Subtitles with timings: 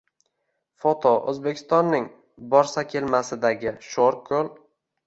[0.85, 2.09] Foto: O‘zbekistonning
[2.55, 4.57] Borsakelmasidagi sho‘r ko‘l